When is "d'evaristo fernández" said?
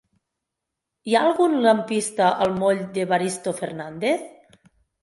2.97-4.31